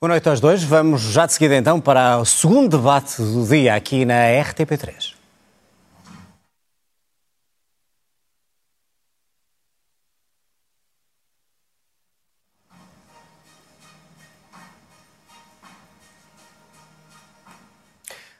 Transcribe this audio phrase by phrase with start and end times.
[0.00, 0.62] Boa noite aos dois.
[0.62, 5.14] Vamos já de seguida então para o segundo debate do dia aqui na RTP3.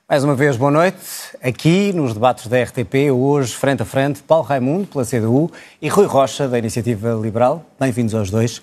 [0.09, 0.97] Mais uma vez, boa noite.
[1.43, 5.51] Aqui nos debates da RTP, hoje, frente a frente, Paulo Raimundo, pela CDU,
[5.83, 7.67] e Rui Rocha, da Iniciativa Liberal.
[7.81, 8.63] Bem-vindos aos dois.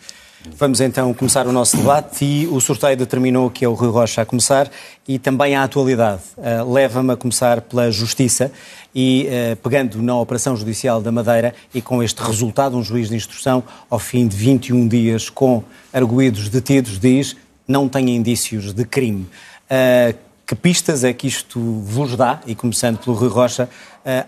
[0.54, 4.22] Vamos então começar o nosso debate e o sorteio determinou que é o Rui Rocha
[4.22, 4.70] a começar
[5.08, 6.22] e também a atualidade.
[6.38, 8.52] Uh, Leva-me a começar pela Justiça
[8.94, 13.16] e, uh, pegando na Operação Judicial da Madeira e com este resultado, um juiz de
[13.16, 17.36] instrução, ao fim de 21 dias com arguídos detidos, diz
[17.68, 19.28] não tem indícios de crime.
[19.66, 22.40] Uh, que pistas é que isto vos dá?
[22.46, 23.68] E começando pelo Rui Rocha,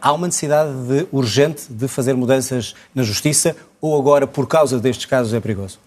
[0.01, 5.05] há uma necessidade de, urgente de fazer mudanças na Justiça ou agora, por causa destes
[5.05, 5.77] casos, é perigoso?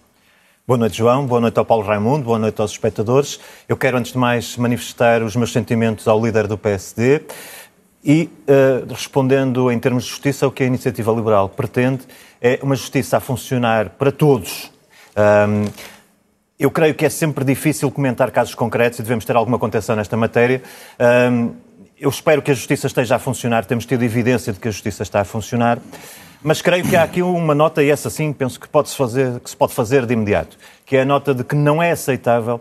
[0.67, 1.25] Boa noite, João.
[1.25, 2.25] Boa noite ao Paulo Raimundo.
[2.25, 3.39] Boa noite aos espectadores.
[3.67, 7.21] Eu quero, antes de mais, manifestar os meus sentimentos ao líder do PSD
[8.03, 12.03] e, uh, respondendo em termos de justiça, o que a Iniciativa Liberal pretende
[12.39, 14.71] é uma justiça a funcionar para todos.
[15.17, 15.65] Um,
[16.59, 20.15] eu creio que é sempre difícil comentar casos concretos e devemos ter alguma contenção nesta
[20.15, 20.61] matéria.
[21.99, 25.01] Eu espero que a justiça esteja a funcionar, temos tido evidência de que a justiça
[25.01, 25.79] está a funcionar,
[26.43, 29.39] mas creio que há aqui uma nota, e essa sim penso que, pode -se fazer,
[29.39, 32.59] que se pode fazer de imediato, que é a nota de que não é aceitável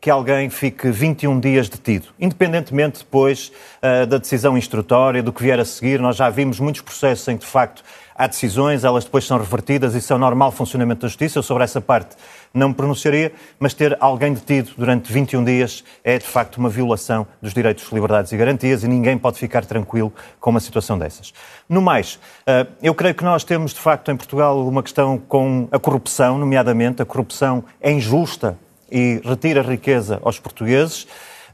[0.00, 5.60] que alguém fique 21 dias detido, independentemente depois uh, da decisão instrutória, do que vier
[5.60, 6.00] a seguir.
[6.00, 9.94] Nós já vimos muitos processos em que, de facto, há decisões, elas depois são revertidas,
[9.94, 11.38] isso é o normal funcionamento da justiça.
[11.38, 12.16] Eu sobre essa parte
[12.56, 17.26] não me pronunciaria, mas ter alguém detido durante 21 dias é, de facto, uma violação
[17.40, 21.32] dos direitos, liberdades e garantias e ninguém pode ficar tranquilo com uma situação dessas.
[21.68, 25.68] No mais, eh, eu creio que nós temos, de facto, em Portugal uma questão com
[25.70, 27.02] a corrupção, nomeadamente.
[27.02, 28.58] A corrupção é injusta
[28.90, 31.06] e retira riqueza aos portugueses.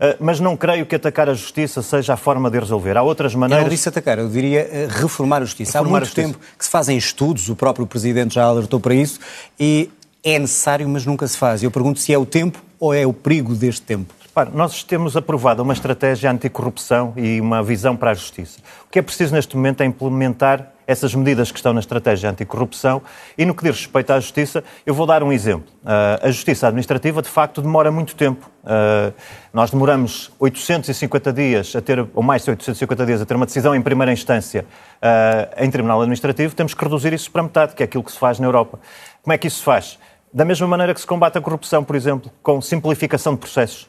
[0.02, 2.96] Eh, mas não creio que atacar a justiça seja a forma de resolver.
[2.96, 3.62] Há outras maneiras.
[3.62, 5.78] Eu não disse atacar, eu diria eh, reformar a justiça.
[5.78, 6.28] Reformar Há muito justiça.
[6.28, 9.20] tempo que se fazem estudos, o próprio Presidente já alertou para isso,
[9.60, 9.88] e
[10.24, 11.62] é necessário, mas nunca se faz.
[11.62, 14.14] Eu pergunto se é o tempo ou é o perigo deste tempo.
[14.22, 18.60] Repare, nós temos aprovado uma estratégia anticorrupção e uma visão para a justiça.
[18.86, 23.02] O que é preciso neste momento é implementar essas medidas que estão na estratégia anticorrupção
[23.36, 25.68] e no que diz respeito à justiça, eu vou dar um exemplo.
[25.82, 28.50] Uh, a justiça administrativa, de facto, demora muito tempo.
[28.64, 29.12] Uh,
[29.52, 33.74] nós demoramos 850 dias a ter, ou mais de 850 dias a ter uma decisão
[33.74, 34.64] em primeira instância
[34.96, 38.18] uh, em tribunal administrativo, temos que reduzir isso para metade, que é aquilo que se
[38.18, 38.78] faz na Europa.
[39.22, 39.98] Como é que isso se faz?
[40.32, 43.82] Da mesma maneira que se combate a corrupção, por exemplo, com simplificação de processos.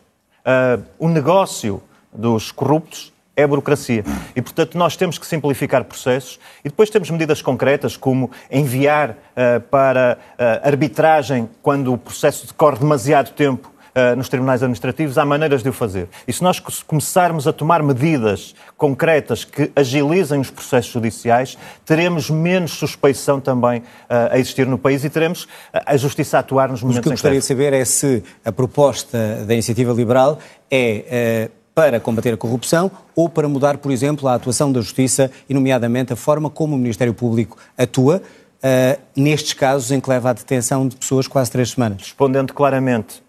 [0.46, 1.82] Uh, o negócio
[2.12, 4.04] dos corruptos é a burocracia.
[4.36, 9.62] E, portanto, nós temos que simplificar processos e depois temos medidas concretas, como enviar uh,
[9.72, 15.64] para uh, arbitragem quando o processo decorre demasiado tempo uh, nos tribunais administrativos, há maneiras
[15.64, 16.08] de o fazer.
[16.28, 22.72] E se nós começarmos a tomar medidas concretas que agilizem os processos judiciais, teremos menos
[22.72, 23.84] suspeição também uh,
[24.32, 27.14] a existir no país e teremos a justiça a atuar nos momentos em que eu
[27.14, 30.40] gostaria de saber é se a proposta da Iniciativa Liberal
[30.70, 35.54] é para combater a corrupção ou para mudar, por exemplo, a atuação da Justiça e,
[35.54, 38.22] nomeadamente, a forma como o Ministério Público atua
[38.64, 42.02] uh, nestes casos em que leva à detenção de pessoas quase três semanas?
[42.02, 43.23] Respondendo claramente,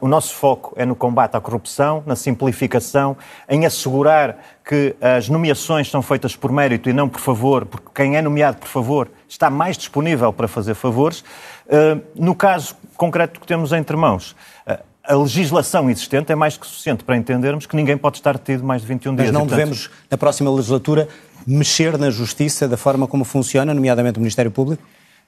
[0.00, 3.16] o nosso foco é no combate à corrupção, na simplificação,
[3.48, 8.16] em assegurar que as nomeações são feitas por mérito e não por favor, porque quem
[8.16, 11.24] é nomeado por favor está mais disponível para fazer favores.
[11.68, 14.34] Eh, no caso concreto que temos entre mãos,
[14.66, 18.64] eh, a legislação existente é mais que suficiente para entendermos que ninguém pode estar detido
[18.64, 19.30] mais de 21 dias.
[19.30, 21.08] Mas não devemos, na próxima legislatura,
[21.46, 24.82] mexer na justiça da forma como funciona, nomeadamente o Ministério Público?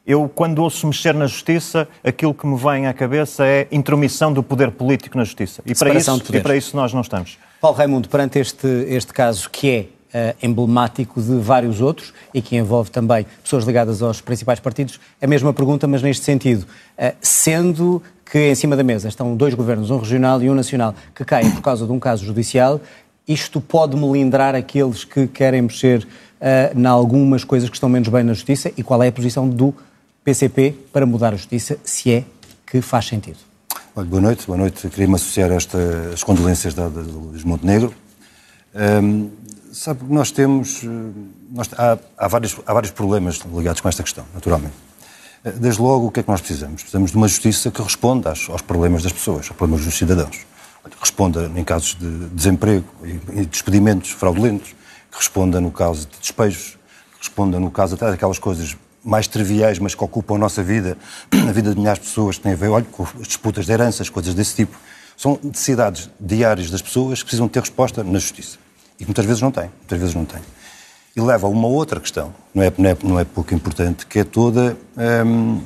[0.04, 4.42] Eu, quando ouço mexer na justiça, aquilo que me vem à cabeça é intromissão do
[4.42, 5.62] poder político na justiça.
[5.64, 7.38] E para, isso, e para isso nós não estamos.
[7.60, 9.70] Paulo Raimundo, perante este, este caso que
[10.12, 14.98] é uh, emblemático de vários outros e que envolve também pessoas ligadas aos principais partidos,
[15.20, 16.66] a mesma pergunta, mas neste sentido.
[16.98, 20.96] Uh, sendo que em cima da mesa estão dois governos, um regional e um nacional,
[21.14, 22.80] que caem por causa de um caso judicial,
[23.28, 26.02] isto pode melindrar aqueles que querem mexer
[26.40, 29.48] uh, em algumas coisas que estão menos bem na justiça e qual é a posição
[29.48, 29.72] do
[30.24, 32.24] PCP para mudar a justiça, se é
[32.66, 33.38] que faz sentido.
[33.94, 34.88] Olha, boa noite, boa noite.
[34.88, 37.92] Queria-me associar a estas condolências da, da, do Luís Montenegro.
[38.74, 39.30] Um,
[39.72, 40.82] sabe nós temos.
[41.50, 44.74] Nós, há, há, vários, há vários problemas ligados com esta questão, naturalmente.
[45.56, 46.82] Desde logo, o que é que nós precisamos?
[46.82, 50.46] Precisamos de uma justiça que responda aos, aos problemas das pessoas, aos problemas dos cidadãos.
[51.00, 54.70] Responda em casos de desemprego e despedimentos fraudulentos,
[55.10, 56.78] que responda no caso de despejos,
[57.12, 60.96] que responda no caso até daquelas coisas mais triviais, mas que ocupam a nossa vida,
[61.48, 64.08] a vida de milhares de pessoas, que têm a ver olha, com disputas de heranças,
[64.08, 64.78] coisas desse tipo.
[65.16, 68.58] São necessidades diárias das pessoas que precisam ter resposta na justiça.
[68.98, 69.70] E muitas vezes não têm.
[69.78, 70.40] Muitas vezes não têm.
[71.14, 74.20] E leva a uma outra questão, não é, não é, não é pouco importante, que
[74.20, 74.76] é toda.
[75.26, 75.60] Hum,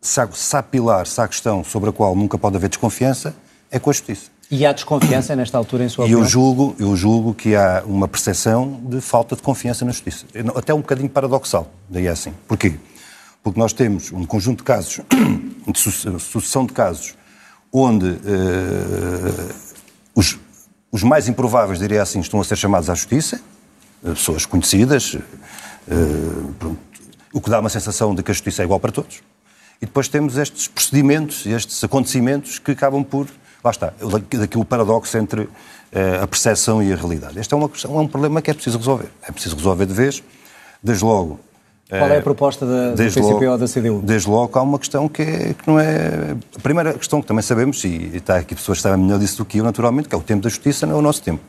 [0.00, 3.34] se, há, se há pilar, se há questão sobre a qual nunca pode haver desconfiança,
[3.70, 4.30] é com a justiça.
[4.50, 6.22] E há desconfiança nesta altura, em sua e opinião?
[6.22, 10.24] eu julgo, eu julgo que há uma percepção de falta de confiança na justiça.
[10.54, 12.32] Até um bocadinho paradoxal, daí é assim.
[12.46, 12.74] Porquê?
[13.42, 15.00] Porque nós temos um conjunto de casos,
[15.68, 15.78] de
[16.18, 17.14] sucessão de casos,
[17.70, 19.54] onde uh,
[20.14, 20.38] os,
[20.90, 23.42] os mais improváveis, diria assim, estão a ser chamados à justiça,
[24.02, 26.76] eh, pessoas conhecidas, uh,
[27.34, 29.20] o que dá uma sensação de que a justiça é igual para todos.
[29.82, 33.28] E depois temos estes procedimentos, estes acontecimentos que acabam por
[33.62, 33.92] Lá está,
[34.38, 37.38] daqui o paradoxo entre uh, a percepção e a realidade.
[37.38, 39.08] Este é, uma questão, é um problema que é preciso resolver.
[39.22, 40.22] É preciso resolver de vez.
[40.82, 41.40] Desde logo.
[41.88, 44.02] Qual é a eh, proposta da, do PCP ou da CDU?
[44.04, 46.36] Desde logo há uma questão que, é, que, não é.
[46.56, 49.44] A primeira questão que também sabemos, e está aqui pessoas que sabem melhor disso do
[49.44, 51.42] que eu, naturalmente, que é o tempo da justiça, não é o nosso tempo.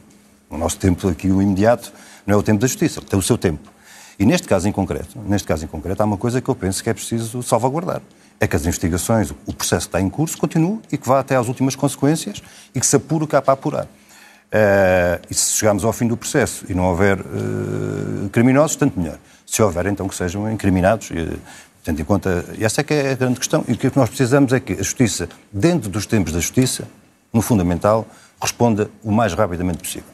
[0.49, 1.91] O nosso tempo aqui, o imediato,
[2.25, 3.69] não é o tempo da justiça, tem o seu tempo.
[4.17, 6.81] E neste caso em concreto, neste caso em concreto, há uma coisa que eu penso
[6.83, 8.01] que é preciso salvaguardar
[8.39, 11.35] é que as investigações, o processo que está em curso, continue e que vá até
[11.35, 12.41] às últimas consequências
[12.73, 13.85] e que se apure o que há para apurar.
[13.85, 19.17] Uh, e se chegarmos ao fim do processo e não houver uh, criminosos, tanto melhor.
[19.45, 21.39] Se houver, então que sejam incriminados, uh,
[21.83, 22.45] tendo em conta.
[22.57, 23.63] E essa é que é a grande questão.
[23.67, 26.87] E o que nós precisamos é que a justiça, dentro dos tempos da justiça,
[27.31, 28.07] no fundamental,
[28.41, 30.09] responda o mais rapidamente possível.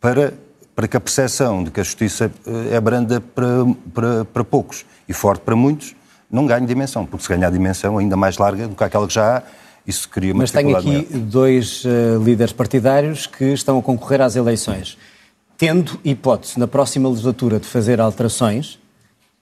[0.00, 0.34] Para,
[0.76, 2.30] para que a percepção de que a justiça
[2.70, 3.46] é branda para,
[3.92, 5.96] para, para poucos e forte para muitos,
[6.32, 9.36] não ganhe dimensão, porque se ganhar dimensão ainda mais larga do que aquela que já
[9.36, 9.42] há,
[9.86, 11.04] isso cria uma Mas tenho aqui maior.
[11.26, 14.96] dois uh, líderes partidários que estão a concorrer às eleições.
[15.58, 18.78] Tendo hipótese na próxima legislatura de fazer alterações,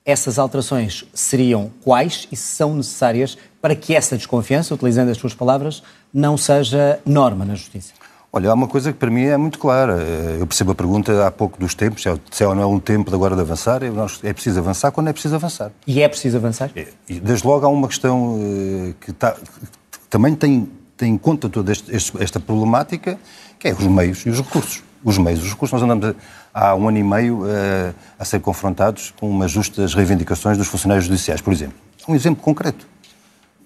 [0.04, 5.34] essas alterações seriam quais e se são necessárias para que essa desconfiança, utilizando as suas
[5.34, 5.82] palavras,
[6.12, 7.92] não seja norma na Justiça?
[8.32, 9.94] Olha, há uma coisa que para mim é muito clara.
[10.38, 13.10] Eu percebo a pergunta há pouco dos tempos, se é ou não é um tempo
[13.10, 13.80] de agora de avançar.
[14.22, 15.72] É preciso avançar quando é preciso avançar.
[15.84, 16.70] E é preciso avançar?
[16.76, 21.48] É, desde logo há uma questão eh, que, está, que também tem, tem em conta
[21.48, 23.18] toda este, esta problemática,
[23.58, 24.84] que é os meios e os recursos.
[25.02, 25.72] Os meios, os recursos.
[25.72, 26.14] Nós andamos
[26.54, 31.06] há um ano e meio eh, a ser confrontados com umas justas reivindicações dos funcionários
[31.06, 31.74] judiciais, por exemplo.
[32.06, 32.86] Um exemplo concreto.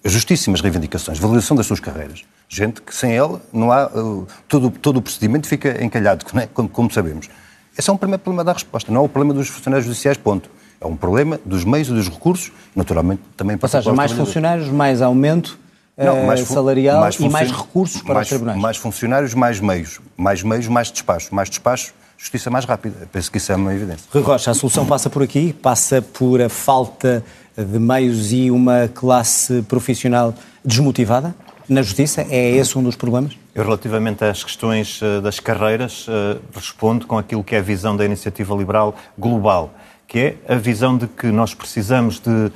[0.05, 4.97] Justíssimas reivindicações, validação das suas carreiras gente que sem ela não há, uh, todo, todo
[4.97, 6.47] o procedimento fica encalhado, é?
[6.47, 7.29] como, como, sabemos.
[7.77, 10.49] Esse é um primeiro problema da resposta, não é o problema dos funcionários judiciais, ponto.
[10.79, 14.69] É um problema dos meios e dos recursos, naturalmente também para Ou seja, mais funcionários,
[14.69, 15.57] mais aumento
[15.97, 18.59] não, mais salarial mais e mais recursos para mais, os tribunais.
[18.59, 20.01] Mais funcionários, mais meios.
[20.17, 21.33] Mais meios, mais despacho.
[21.33, 21.93] Mais despacho,
[22.25, 23.07] justiça mais rápida.
[23.11, 24.07] Penso que isso é uma evidência.
[24.11, 25.53] Rui Rocha, a solução passa por aqui?
[25.53, 27.23] Passa por a falta
[27.55, 30.33] de meios e uma classe profissional
[30.63, 31.35] desmotivada?
[31.67, 32.25] na Justiça?
[32.29, 33.35] É esse um dos problemas?
[33.53, 37.97] Eu, relativamente às questões uh, das carreiras, uh, respondo com aquilo que é a visão
[37.97, 39.73] da iniciativa liberal global,
[40.07, 42.51] que é a visão de que nós precisamos de uh,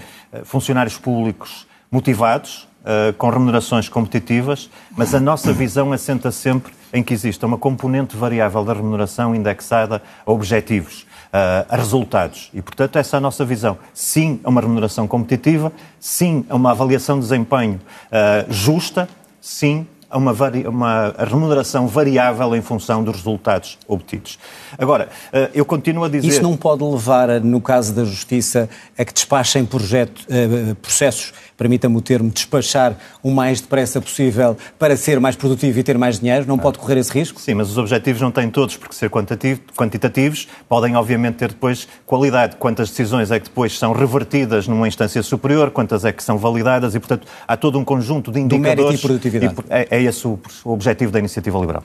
[0.45, 2.67] funcionários públicos motivados,
[3.17, 8.63] com remunerações competitivas, mas a nossa visão assenta sempre em que exista uma componente variável
[8.63, 12.49] da remuneração indexada a objetivos a resultados.
[12.53, 13.77] E, portanto, essa é a nossa visão.
[13.93, 19.07] Sim a uma remuneração competitiva, sim a uma avaliação de desempenho uh, justa,
[19.39, 20.33] sim a uma,
[20.67, 24.39] uma remuneração variável em função dos resultados obtidos.
[24.77, 26.27] Agora, uh, eu continuo a dizer...
[26.27, 31.97] Isso não pode levar, no caso da Justiça, a que despachem projeto, uh, processos permita-me
[31.97, 36.45] o termo, despachar o mais depressa possível para ser mais produtivo e ter mais dinheiro?
[36.47, 37.41] Não pode correr esse risco?
[37.41, 42.55] Sim, mas os objetivos não têm todos por ser quantitativos, podem obviamente ter depois qualidade.
[42.55, 46.95] Quantas decisões é que depois são revertidas numa instância superior, quantas é que são validadas
[46.95, 48.77] e, portanto, há todo um conjunto de indicadores.
[48.77, 49.55] Do mérito e produtividade.
[49.69, 51.83] E é, é esse o, o objetivo da iniciativa liberal.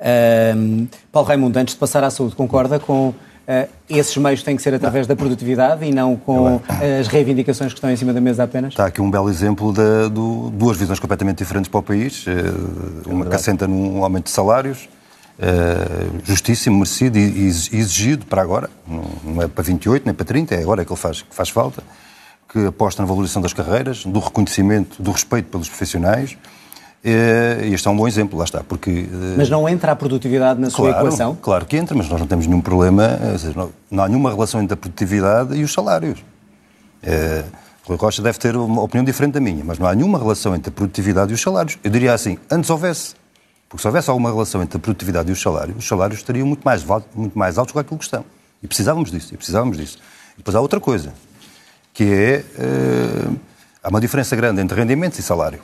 [0.00, 4.62] Uh, Paulo Raimundo, antes de passar à saúde, concorda com Uh, esses meios têm que
[4.62, 6.62] ser através da produtividade e não com
[6.98, 8.72] as reivindicações que estão em cima da mesa apenas?
[8.72, 12.26] Está aqui um belo exemplo de, de duas visões completamente diferentes para o país.
[12.26, 12.30] Uh,
[13.06, 14.88] uma que assenta num aumento de salários,
[15.38, 18.70] uh, justíssimo, merecido e exigido para agora.
[18.88, 21.82] Não, é para 28 nem para 30, é agora que ele faz, que faz falta.
[22.48, 26.34] Que aposta na valorização das carreiras, do reconhecimento, do respeito pelos profissionais
[27.04, 28.90] este é um bom exemplo, lá está, porque...
[28.90, 31.38] Eh, mas não entra a produtividade na claro, sua equação?
[31.40, 34.74] Claro que entra, mas nós não temos nenhum problema, seja, não, há nenhuma relação entre
[34.74, 36.24] a produtividade e os salários.
[37.86, 40.70] Rui Rocha deve ter uma opinião diferente da minha, mas não há nenhuma relação entre
[40.70, 41.78] a produtividade e os salários.
[41.84, 43.14] Eu diria assim, antes houvesse.
[43.68, 46.62] Porque se houvesse alguma relação entre a produtividade e os salários, os salários estariam muito
[46.62, 46.82] mais,
[47.14, 48.24] muito mais altos do que aquilo que estão.
[48.62, 49.98] E precisávamos disso, e precisávamos disso.
[50.34, 51.12] E depois há outra coisa,
[51.92, 52.44] que é...
[52.58, 53.36] Uh,
[53.82, 55.60] há uma diferença grande entre rendimentos e salário.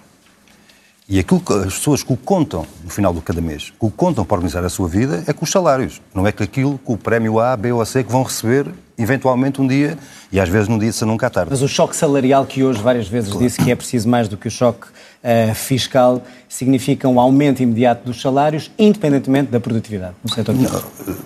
[1.11, 3.91] E aquilo que as pessoas que o contam no final do cada mês, que o
[3.91, 6.01] contam para organizar a sua vida, é com os salários.
[6.15, 9.61] Não é que aquilo, com o prémio A, B ou C que vão receber eventualmente
[9.61, 9.99] um dia,
[10.31, 11.51] e às vezes num dia, se nunca à tarde.
[11.51, 13.45] Mas o choque salarial que hoje várias vezes claro.
[13.45, 18.05] disse que é preciso mais do que o choque uh, fiscal, significa um aumento imediato
[18.05, 21.17] dos salários, independentemente da produtividade setor Não, Vamos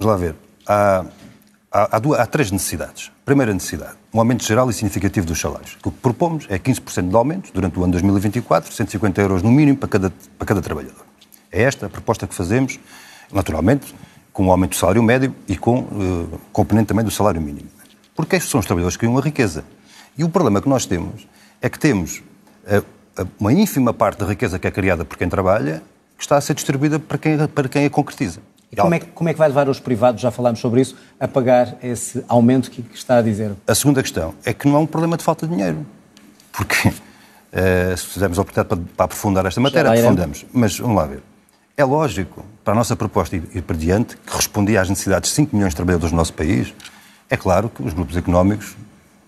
[0.00, 0.36] lá ver.
[0.68, 1.04] Há,
[1.76, 3.12] há, há, duas, há três necessidades.
[3.24, 5.76] Primeira necessidade, um aumento geral e significativo dos salários.
[5.84, 9.76] O que propomos é 15% de aumento durante o ano 2024, 150 euros no mínimo
[9.76, 11.04] para cada, para cada trabalhador.
[11.52, 12.80] É esta a proposta que fazemos,
[13.30, 13.94] naturalmente,
[14.32, 17.68] com o aumento do salário médio e com uh, componente também do salário mínimo.
[18.14, 19.64] Porque estes são os trabalhadores que criam a riqueza.
[20.16, 21.26] E o problema que nós temos
[21.60, 22.22] é que temos
[22.64, 25.82] uh, uma ínfima parte da riqueza que é criada por quem trabalha
[26.16, 28.40] que está a ser distribuída para quem, para quem a concretiza.
[28.70, 31.28] E como é, como é que vai levar os privados, já falámos sobre isso, a
[31.28, 33.52] pagar esse aumento que, que está a dizer?
[33.66, 35.86] A segunda questão é que não é um problema de falta de dinheiro.
[36.52, 40.44] Porque, uh, se fizermos a oportunidade para, para aprofundar esta matéria, aprofundamos.
[40.52, 41.22] Mas vamos lá ver.
[41.76, 45.54] É lógico, para a nossa proposta ir para diante, que respondia às necessidades de 5
[45.54, 46.74] milhões de trabalhadores do nosso país,
[47.28, 48.76] é claro que os grupos económicos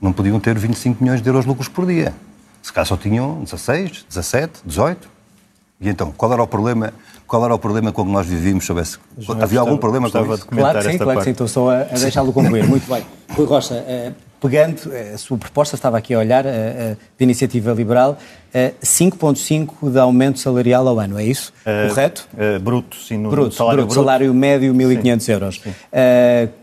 [0.00, 2.14] não podiam ter 25 milhões de euros de lucros por dia.
[2.62, 5.08] Se calhar só tinham 16, 17, 18.
[5.80, 6.92] E então, qual era o problema
[7.28, 8.64] qual era o problema com que nós vivíamos?
[8.64, 8.98] Soubesse...
[9.18, 10.46] Havia gostava, algum problema com isso?
[10.46, 11.30] Claro que sim, claro que sim.
[11.30, 12.66] Estou só a, a deixá-lo concluir.
[12.66, 13.04] Muito bem.
[13.28, 16.48] Rui Rocha, uh, pegando, uh, a sua proposta, estava aqui a olhar, uh,
[17.18, 18.18] de iniciativa liberal,
[18.82, 21.52] 5,5% de aumento salarial ao ano, é isso?
[21.88, 22.26] Correto?
[22.62, 23.18] bruto, sim.
[23.18, 24.06] No bruto, salário, bruto, bruto.
[24.06, 25.60] salário médio 1.500 euros.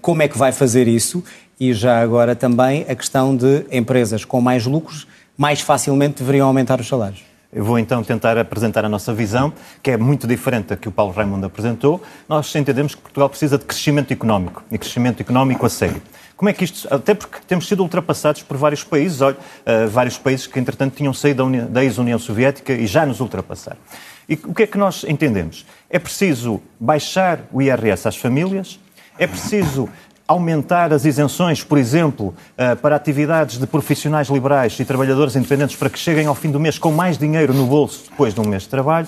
[0.01, 1.24] como é que vai fazer isso?
[1.60, 5.07] E já agora também a questão de empresas com mais lucros
[5.38, 7.35] mais facilmente deveriam aumentar os salários.
[7.54, 10.92] Eu vou então tentar apresentar a nossa visão, que é muito diferente da que o
[10.92, 12.04] Paulo Raimundo apresentou.
[12.28, 16.02] Nós entendemos que Portugal precisa de crescimento económico, e crescimento económico a sério.
[16.36, 16.94] Como é que isto.
[16.94, 21.14] Até porque temos sido ultrapassados por vários países, olha, uh, vários países que, entretanto, tinham
[21.14, 23.80] saído da, da ex-União Soviética e já nos ultrapassaram.
[24.28, 25.66] E o que é que nós entendemos?
[25.90, 28.80] É preciso baixar o IRS às famílias,
[29.18, 29.88] é preciso
[30.27, 35.89] aumentar as isenções, por exemplo, eh, para atividades de profissionais liberais e trabalhadores independentes para
[35.89, 38.63] que cheguem ao fim do mês com mais dinheiro no bolso depois de um mês
[38.63, 39.08] de trabalho.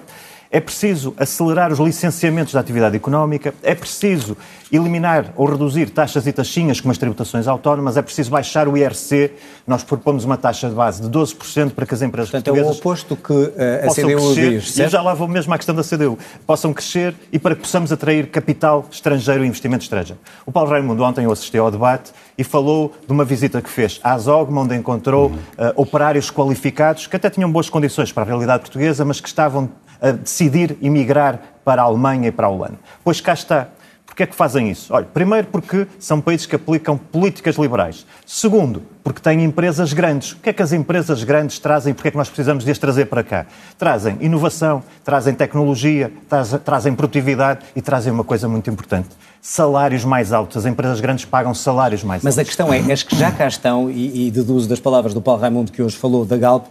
[0.49, 4.37] É preciso acelerar os licenciamentos da atividade económica, é preciso
[4.71, 9.31] eliminar ou reduzir taxas e taxinhas como as tributações autónomas, é preciso baixar o IRC.
[9.65, 12.71] Nós propomos uma taxa de base de 12% para que as empresas Portanto, portuguesas...
[12.71, 14.89] é o oposto que uh, a CDU crescer, diz, certo?
[14.89, 16.17] E já lá vou mesmo à questão da CDU.
[16.45, 20.19] Possam crescer e para que possamos atrair capital estrangeiro e investimento estrangeiro.
[20.45, 23.99] O Paulo Raimundo ontem eu assisti ao debate e falou de uma visita que fez
[24.03, 25.33] à Zogma, onde encontrou uh,
[25.75, 29.69] operários qualificados que até tinham boas condições para a realidade portuguesa, mas que estavam
[30.01, 32.79] a decidir emigrar para a Alemanha e para a Holanda.
[33.03, 33.67] Pois cá está.
[34.05, 34.91] Porquê é que fazem isso?
[34.91, 38.03] Olha, primeiro porque são países que aplicam políticas liberais.
[38.25, 40.31] Segundo, porque têm empresas grandes.
[40.31, 41.93] O que é que as empresas grandes trazem?
[41.93, 43.45] Porquê é que nós precisamos de as trazer para cá?
[43.77, 46.11] Trazem inovação, trazem tecnologia,
[46.65, 49.09] trazem produtividade e trazem uma coisa muito importante.
[49.39, 50.57] Salários mais altos.
[50.57, 52.55] As empresas grandes pagam salários mais Mas altos.
[52.55, 55.21] Mas a questão é, as que já cá estão, e, e deduzo das palavras do
[55.21, 56.65] Paulo Raimundo que hoje falou da Galp,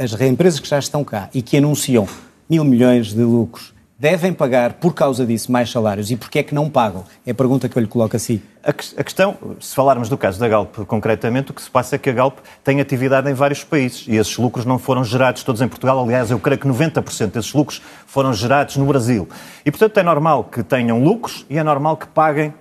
[0.00, 2.06] as empresas que já estão cá e que anunciam
[2.52, 6.54] mil milhões de lucros devem pagar, por causa disso, mais salários e porquê é que
[6.54, 7.04] não pagam?
[7.24, 8.42] É a pergunta que eu lhe coloco assim.
[8.62, 8.72] A, a,
[9.04, 12.12] questão, se falarmos do caso da Galp concretamente, o que se passa é que a
[12.12, 16.02] Galp tem atividade em vários países e esses lucros não foram gerados todos em Portugal.
[16.02, 19.26] Aliás, eu creio que 90% desses lucros foram gerados no Brasil.
[19.64, 22.54] E, portanto, é normal que tenham lucros e é normal que paguem uh,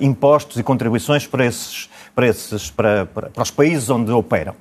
[0.00, 4.54] impostos e contribuições para, esses, para, esses, para, para, para os países onde operam.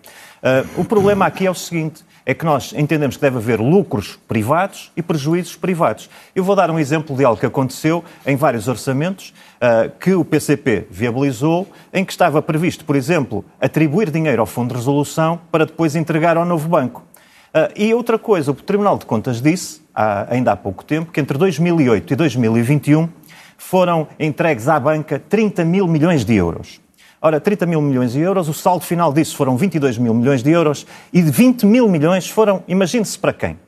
[0.46, 4.20] Uh, o problema aqui é o seguinte é que nós entendemos que deve haver lucros
[4.28, 6.08] privados e prejuízos privados.
[6.36, 10.24] Eu vou dar um exemplo de algo que aconteceu em vários orçamentos uh, que o
[10.24, 15.66] PCP viabilizou, em que estava previsto, por exemplo, atribuir dinheiro ao Fundo de Resolução para
[15.66, 17.04] depois entregar ao novo banco.
[17.50, 21.20] Uh, e outra coisa, o Tribunal de Contas disse, há, ainda há pouco tempo, que
[21.20, 23.10] entre 2008 e 2021
[23.58, 26.85] foram entregues à banca 30 mil milhões de euros.
[27.22, 30.52] Ora, 30 mil milhões de euros, o saldo final disso foram 22 mil milhões de
[30.52, 33.60] euros e de 20 mil milhões foram, imagine-se para quem?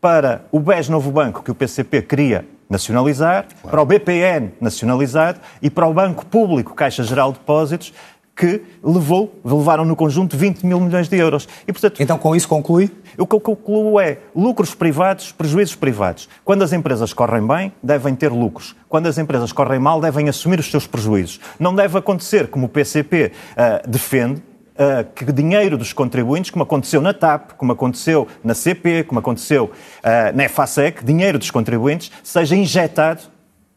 [0.00, 3.68] Para o BES Novo Banco, que o PCP queria nacionalizar, claro.
[3.70, 7.94] para o BPN nacionalizado e para o Banco Público Caixa Geral de Depósitos,
[8.38, 11.48] que levou, levaram no conjunto 20 mil milhões de euros.
[11.66, 12.88] E, portanto, então, com isso conclui?
[13.18, 16.28] O que eu concluo é lucros privados, prejuízos privados.
[16.44, 18.76] Quando as empresas correm bem, devem ter lucros.
[18.88, 21.40] Quando as empresas correm mal, devem assumir os seus prejuízos.
[21.58, 24.40] Não deve acontecer, como o PCP uh, ah, defende,
[24.78, 29.64] Uh, que dinheiro dos contribuintes, como aconteceu na TAP, como aconteceu na CP, como aconteceu
[29.64, 33.22] uh, na EFASEC, dinheiro dos contribuintes seja injetado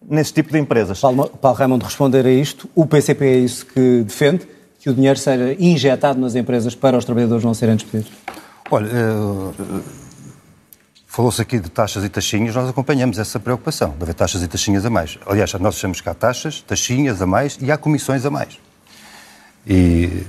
[0.10, 1.00] nesse tipo de empresas.
[1.00, 4.48] Paulo, Paulo Raimundo, responder a isto, o PCP é isso que defende,
[4.80, 8.12] que o dinheiro seja injetado nas empresas para os trabalhadores não serem despedidos?
[8.70, 9.82] Olha, uh,
[11.14, 14.86] Falou-se aqui de taxas e taxinhas, nós acompanhamos essa preocupação, de haver taxas e taxinhas
[14.86, 15.20] a mais.
[15.26, 18.58] Aliás, nós achamos que há taxas, taxinhas a mais e há comissões a mais.
[19.68, 20.24] E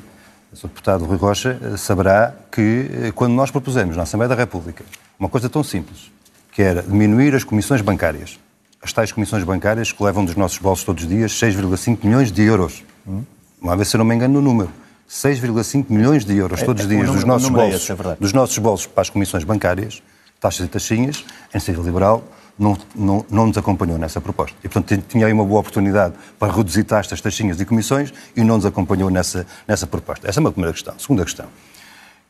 [0.53, 0.67] o Sr.
[0.67, 4.85] Deputado Rui Rocha eh, saberá que eh, quando nós propusemos na Assembleia da República
[5.21, 6.11] uma coisa tão simples,
[6.51, 8.41] que era diminuir as comissões bancárias,
[8.83, 12.43] as tais comissões bancárias que levam dos nossos bolsos todos os dias 6,5 milhões de
[12.43, 12.83] euros.
[13.07, 13.23] Hum?
[13.61, 14.71] Vamos ver se eu não me engano no número.
[15.09, 19.03] 6,5 milhões de euros todos os dias dos nossos, bolsos, é dos nossos bolsos para
[19.03, 20.03] as comissões bancárias
[20.43, 22.25] taxas e taxinhas, a iniciativa liberal
[22.59, 24.57] não, não, não nos acompanhou nessa proposta.
[24.63, 28.57] E, portanto, tinha aí uma boa oportunidade para reduzir taxas, taxinhas e comissões e não
[28.57, 30.29] nos acompanhou nessa, nessa proposta.
[30.29, 30.99] Essa é uma primeira questão.
[30.99, 31.47] Segunda questão,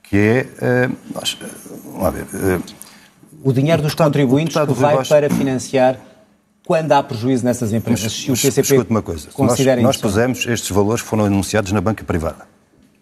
[0.03, 2.59] que é, uh, nós, uh, vamos ver...
[2.59, 2.63] Uh,
[3.43, 5.97] o dinheiro dos contribuintes que vai para financiar
[6.67, 8.05] quando há prejuízo nessas empresas.
[8.05, 11.73] Mas, se o PCP escute uma coisa, nós, nós pusemos estes valores que foram anunciados
[11.73, 12.53] na banca privada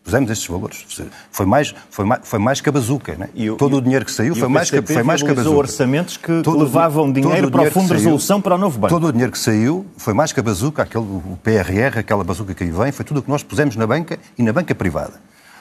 [0.03, 0.87] pusemos estes valores.
[1.31, 3.15] Foi mais, foi mais, foi mais que a bazuca.
[3.17, 3.29] Né?
[3.35, 5.57] E, todo e, o dinheiro que saiu foi mais, que, foi mais que a bazuca.
[5.57, 8.93] orçamentos que todo, levavam dinheiro para o Fundo de Resolução para o novo banco.
[8.93, 12.55] Todo o dinheiro que saiu foi mais que a bazuca, aquele, o PRR, aquela bazuca
[12.55, 15.15] que aí vem, foi tudo o que nós pusemos na banca e na banca privada.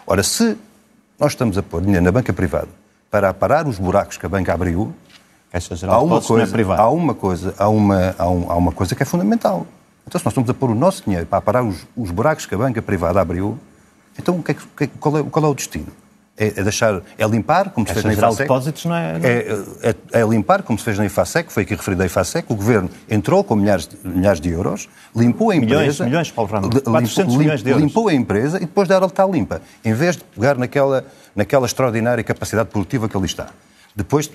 [0.07, 0.57] Ora, se
[1.19, 2.69] nós estamos a pôr dinheiro na banca privada
[3.11, 4.93] para parar os buracos que a banca abriu,
[5.87, 9.01] há uma, coisa, é há uma coisa, há uma, há, um, há uma coisa que
[9.01, 9.65] é fundamental.
[10.07, 12.55] Então, se nós estamos a pôr o nosso dinheiro para parar os, os buracos que
[12.55, 13.57] a banca privada abriu,
[14.17, 15.87] então, o que é, que, qual, é, qual é o destino?
[16.37, 18.43] É, é, deixar, é limpar, como se fez na IFASEC.
[18.43, 19.19] depósitos não é...
[19.19, 19.29] Não é...
[19.29, 22.55] É, é, é, limpar, como se fez na IFASEC, foi aqui referido a IFASEC, o
[22.55, 25.75] Governo entrou com milhares, milhares de euros, limpou a empresa...
[25.75, 27.83] Milhões, milhões, Paulo Ramos, 400 limpo, milhões de euros.
[27.83, 32.23] Limpou a empresa e depois dela está limpa, em vez de pegar naquela, naquela extraordinária
[32.23, 33.49] capacidade produtiva que ali está
[33.99, 34.33] depois de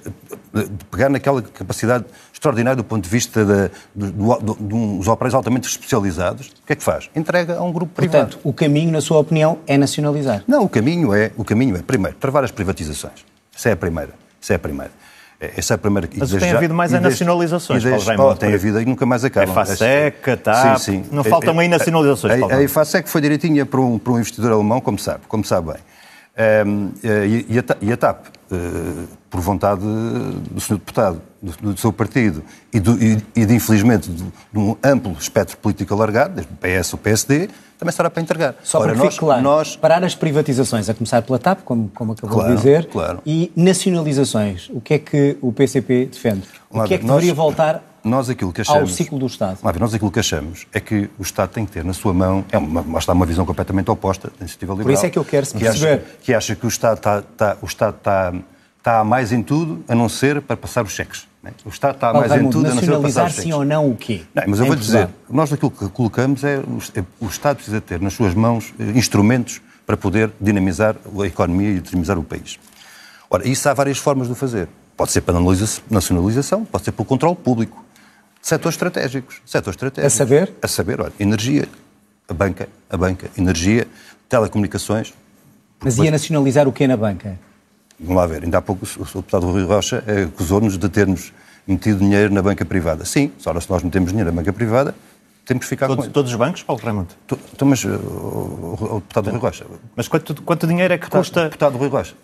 [0.91, 5.67] pegar naquela capacidade extraordinária do ponto de vista de, de, de, de uns operadores altamente
[5.67, 7.09] especializados, o que é que faz?
[7.17, 8.27] Entrega a um grupo privado.
[8.27, 10.45] Portanto, o caminho, na sua opinião, é nacionalizar?
[10.47, 13.25] Não, o caminho é, o caminho é primeiro, travar as privatizações.
[13.57, 14.11] Essa é a primeira.
[14.43, 14.91] Essa é a primeira.
[15.41, 16.09] É, essa é a primeira.
[16.15, 19.25] Mas tem já, havido mais a nacionalizações, desde, Paulo oh, Tem havido e nunca mais
[19.25, 19.51] acaba.
[19.51, 21.05] É FASEC, TAP, sim, sim.
[21.11, 24.17] não faltam aí nacionalizações, Paulo A, a, a FASEC foi direitinha para um, para um
[24.17, 25.81] investidor alemão, como sabe, como sabe bem.
[26.67, 30.75] Um, e, e, a, e a TAP eh, por vontade do Sr.
[30.75, 35.11] Deputado, do, do seu partido e, do, e, e de, infelizmente, de, de, um amplo
[35.19, 38.55] espectro político alargado, desde o PS ou PSD, também será para entregar.
[38.63, 39.75] Só Ora, para nós, claro, nós...
[39.75, 43.21] parar as privatizações, a começar pela TAP, como, como acabou claro, de dizer, claro.
[43.27, 44.71] e nacionalizações.
[44.71, 46.45] O que é que o PCP defende?
[46.71, 49.59] O que é que nós, deveria voltar nós aquilo que achamos, ao ciclo do Estado?
[49.81, 52.59] Nós aquilo que achamos é que o Estado tem que ter na sua mão, é
[52.59, 54.87] uma, está uma visão completamente oposta da iniciativa liberal.
[54.87, 55.99] Por isso é que eu quero se perceber.
[55.99, 58.33] Que acha que, acha que o Estado está, está, o Estado está
[58.85, 61.27] está mais em tudo a não ser para passar os cheques.
[61.43, 61.53] Né?
[61.65, 63.45] O Estado está mais em tudo a não ser para passar os cheques.
[63.45, 64.21] sim ou não o quê?
[64.35, 66.63] Não, mas eu vou dizer, nós aquilo que colocamos é,
[67.19, 71.81] o Estado precisa ter nas suas mãos eh, instrumentos para poder dinamizar a economia e
[71.81, 72.59] dinamizar o país.
[73.31, 74.69] Ora, isso há várias formas de o fazer.
[74.95, 75.41] Pode ser pela
[75.91, 77.83] nacionalização, pode ser pelo controle público.
[78.43, 79.41] Setores estratégicos.
[79.47, 80.15] Setores estratégicos.
[80.15, 80.53] A saber?
[80.61, 81.67] A saber, olha, energia,
[82.29, 83.89] a banca, a banca, energia,
[84.29, 85.15] telecomunicações.
[85.83, 87.39] Mas ia nacionalizar o quê na banca?
[87.99, 91.33] Vamos lá ver, ainda há pouco o, deputado Rui Rocha eh, acusou-nos de termos
[91.67, 93.05] metido dinheiro na banca privada.
[93.05, 94.95] Sim, só se nós metemos dinheiro na banca privada,
[95.45, 97.09] temos que ficar todos, com Todos os bancos, Paulo Raimundo?
[97.53, 99.67] Então, mas o, o, o deputado Rui Rocha...
[99.95, 101.41] Mas quanto, quanto dinheiro é que custa...
[101.41, 102.15] O deputado Rui Rocha,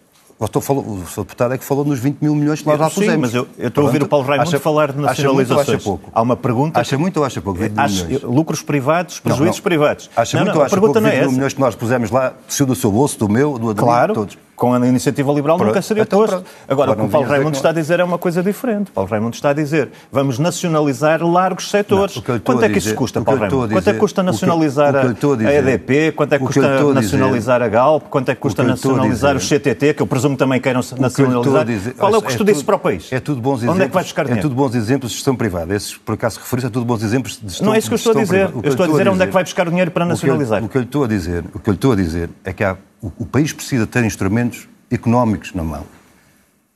[0.41, 1.21] o, falou, o.
[1.23, 3.13] Deputado é que falou nos 20 mil milhões que nós lá pusemos.
[3.13, 5.21] Sim, mas eu, eu estou a ouvir o Paulo Raimundo acha, falar de nacionalizações.
[5.21, 6.11] Acha muito ou acha pouco?
[6.15, 6.81] Há uma pergunta...
[6.81, 7.61] Acha muito ou acha pouco?
[7.61, 8.23] 20 acha, milhões?
[8.23, 9.63] Lucros privados, prejuízos não, não.
[9.63, 10.11] privados.
[10.17, 10.99] Acha não, muito ou acha pouco?
[10.99, 13.69] 20 é mil milhões que nós pusemos lá, saiu do seu bolso, do meu, do
[13.71, 14.15] Ademir, claro.
[14.15, 15.69] todos com a iniciativa liberal pronto.
[15.69, 16.45] nunca seria então, posto.
[16.69, 18.91] Agora, Agora, o que o Paulo Raimundo está a dizer é uma coisa diferente.
[18.91, 22.15] Paulo Raimundo está a dizer vamos nacionalizar largos setores.
[22.15, 23.73] Não, quanto é que isso custa, Paulo Raimundo?
[23.73, 26.13] Quanto é que custa nacionalizar a, a EDP?
[26.13, 28.09] Quanto é que custa nacionalizar a Galp?
[28.11, 31.95] Quanto é que custa nacionalizar o CTT, que eu presumo também queiram nacionalizar?
[31.97, 33.11] Qual é o custo disso para o país?
[33.11, 33.77] É tudo bons exemplos.
[33.77, 34.41] Onde é que vai buscar dinheiro?
[34.41, 35.75] É tudo bons exemplos de gestão privada.
[35.75, 37.97] Esses, por acaso, referi é tudo bons exemplos de gestão Não é isso que eu
[37.97, 38.51] estou a dizer.
[38.63, 40.63] Eu estou a dizer onde é que vai buscar o dinheiro para nacionalizar.
[40.63, 42.63] O que eu a dizer, que eu estou a dizer é que
[43.03, 45.85] o país precisa ter instrumentos económicos na mão.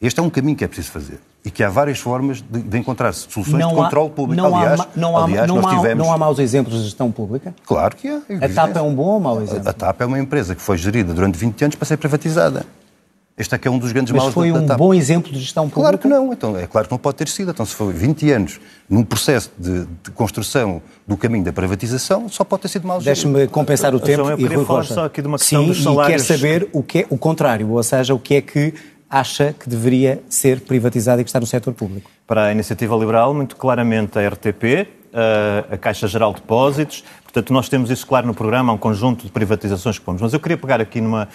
[0.01, 2.79] Este é um caminho que é preciso fazer e que há várias formas de, de
[2.79, 4.43] encontrar soluções não de controle há, público.
[4.43, 6.07] Não aliás, há, não há, aliás não nós tivemos...
[6.07, 7.55] Não há maus exemplos de gestão pública?
[7.67, 8.23] Claro que há.
[8.41, 9.69] A TAP é um bom ou mau exemplo?
[9.69, 12.65] A, a TAP é uma empresa que foi gerida durante 20 anos para ser privatizada.
[13.37, 14.79] Este é que é um dos grandes Mas maus foi da, um TAP.
[14.79, 15.81] bom exemplo de gestão pública?
[15.81, 16.33] Claro que não.
[16.33, 17.51] Então, é claro que não pode ter sido.
[17.51, 22.45] Então, se foi 20 anos num processo de, de construção do caminho da privatização, só
[22.45, 23.15] pode ter sido mal gerido.
[23.33, 25.83] Deixe-me compensar o tempo eu e Rui falar só aqui de uma questão Sim, dos
[25.83, 26.23] salários.
[26.23, 28.73] e quer saber o, que é, o contrário, ou seja, o que é que
[29.11, 32.09] acha que deveria ser privatizado e que está no setor público?
[32.27, 34.87] Para a Iniciativa Liberal, muito claramente a RTP,
[35.71, 37.05] a Caixa Geral de Depósitos.
[37.23, 40.21] Portanto, nós temos isso claro no programa, um conjunto de privatizações que pomos.
[40.21, 41.29] Mas eu queria pegar aqui numa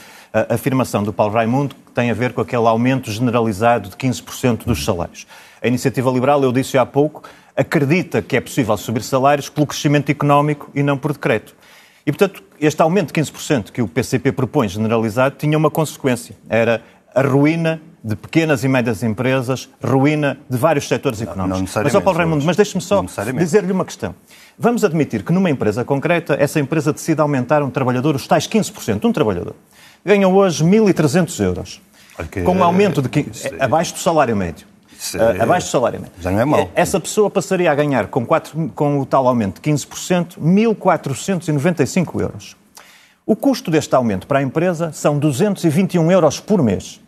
[0.50, 4.84] afirmação do Paulo Raimundo que tem a ver com aquele aumento generalizado de 15% dos
[4.84, 5.26] salários.
[5.62, 7.24] A Iniciativa Liberal, eu disse há pouco,
[7.56, 11.56] acredita que é possível subir salários pelo crescimento económico e não por decreto.
[12.06, 16.36] E, portanto, este aumento de 15% que o PCP propõe generalizado tinha uma consequência.
[16.48, 16.82] Era
[17.14, 21.74] a ruína de pequenas e médias empresas, ruína de vários setores económicos.
[21.76, 23.04] Não, mas, ó Paulo Raimundo, mas deixe-me só
[23.38, 24.16] dizer-lhe uma questão.
[24.58, 29.06] Vamos admitir que numa empresa concreta, essa empresa decide aumentar um trabalhador, os tais 15%,
[29.06, 29.56] um trabalhador.
[30.06, 31.82] Ganha hoje 1.300 euros.
[32.44, 34.68] Com um aumento de 15, abaixo do salário médio.
[35.16, 35.42] É...
[35.42, 36.16] abaixo do salário médio.
[36.20, 36.70] Já não é mau.
[36.76, 42.58] Essa pessoa passaria a ganhar, com, 4, com o tal aumento de 15%, 1.495 euros.
[43.26, 47.00] O custo deste aumento para a empresa são 221 euros por mês.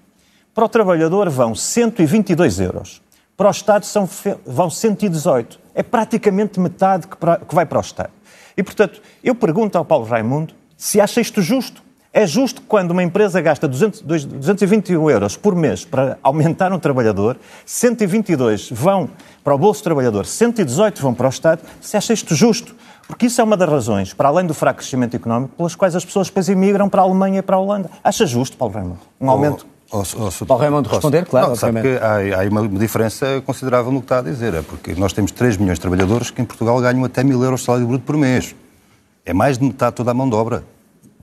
[0.54, 3.02] Para o trabalhador vão 122 euros.
[3.38, 4.08] Para o Estado são,
[4.46, 5.60] vão 118.
[5.74, 8.12] É praticamente metade que, para, que vai para o Estado.
[8.58, 11.82] E, portanto, eu pergunto ao Paulo Raimundo se acha isto justo.
[12.14, 17.38] É justo quando uma empresa gasta 200, 221 euros por mês para aumentar um trabalhador,
[17.66, 19.10] 122 vão
[19.42, 22.76] para o bolso do trabalhador, 118 vão para o Estado, se acha isto justo?
[23.08, 26.04] Porque isso é uma das razões, para além do fraco crescimento económico, pelas quais as
[26.04, 27.90] pessoas depois emigram para a Alemanha e para a Holanda.
[28.04, 29.66] Acha justo, Paulo Raimundo, um aumento?
[29.66, 31.50] Oh, oh, oh, Paulo Raimundo responder, claro.
[31.50, 34.94] Não, sabe que há, há, uma diferença considerável no que está a dizer, é porque
[34.96, 37.88] nós temos 3 milhões de trabalhadores que em Portugal ganham até mil euros de salário
[37.88, 38.56] bruto por mês.
[39.26, 40.64] É mais de metade toda a mão de obra.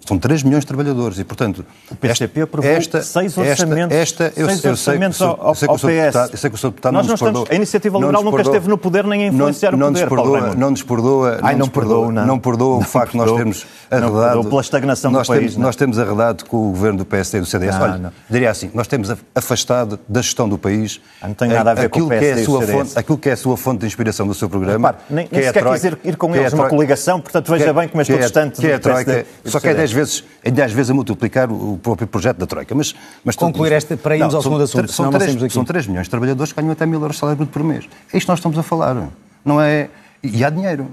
[0.06, 1.64] São 3 milhões de trabalhadores e, portanto...
[1.90, 5.54] O PCP aprovou esta, seis orçamentos, esta, esta, eu, seis eu orçamentos sei, ao, ao,
[5.54, 6.32] sei que o PS.
[6.32, 6.68] Eu sei que o Sr.
[6.68, 7.46] Deputado não, não nos perdoa.
[7.50, 10.24] A Iniciativa Liberal nunca esteve no poder nem a influenciar não, o poder, não nos
[10.24, 12.26] perdoa, Não nos perdoa, Ai, não, perdoa, não.
[12.26, 14.44] não perdoa o facto de nós termos arredado...
[14.44, 15.52] pela estagnação nós do país.
[15.52, 17.76] Temos, nós temos arredado com o governo do PSD e do CDS.
[17.76, 21.00] Não, Olha, diria assim, nós temos afastado da gestão do país...
[21.22, 22.96] Não tem nada a ver com o PSD e o CDS.
[22.96, 24.94] Aquilo que é a sua fonte de inspiração do seu programa...
[25.10, 28.80] Nem sequer quis ir com eles uma coligação, portanto veja bem como estou distante do
[28.80, 29.24] PSD.
[29.44, 32.74] Só que é 10 vezes a multiplicar o próprio projeto da Troika.
[32.74, 36.10] Mas, mas Concluir esta, para irmos ao segundo assunto, são, três, são 3 milhões de
[36.10, 37.84] trabalhadores que ganham até mil euros de salário bruto por mês.
[38.12, 39.10] É isto que nós estamos a falar.
[39.44, 39.88] Não é...
[40.22, 40.88] E há dinheiro.